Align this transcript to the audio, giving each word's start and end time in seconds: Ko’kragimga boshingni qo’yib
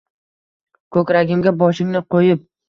Ko’kragimga 0.97 1.53
boshingni 1.61 2.03
qo’yib 2.17 2.45